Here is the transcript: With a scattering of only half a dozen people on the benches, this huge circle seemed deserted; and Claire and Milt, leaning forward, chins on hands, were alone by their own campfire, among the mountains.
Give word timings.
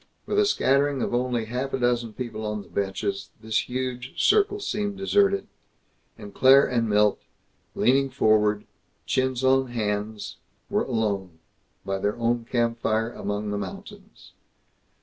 With 0.25 0.39
a 0.39 0.47
scattering 0.47 1.03
of 1.03 1.13
only 1.13 1.45
half 1.45 1.73
a 1.73 1.77
dozen 1.79 2.13
people 2.13 2.43
on 2.43 2.63
the 2.63 2.67
benches, 2.69 3.29
this 3.39 3.69
huge 3.69 4.19
circle 4.19 4.59
seemed 4.59 4.97
deserted; 4.97 5.45
and 6.17 6.33
Claire 6.33 6.65
and 6.65 6.89
Milt, 6.89 7.21
leaning 7.75 8.09
forward, 8.09 8.65
chins 9.05 9.43
on 9.43 9.67
hands, 9.67 10.37
were 10.71 10.85
alone 10.85 11.37
by 11.85 11.99
their 11.99 12.15
own 12.17 12.45
campfire, 12.45 13.11
among 13.13 13.51
the 13.51 13.59
mountains. 13.59 14.33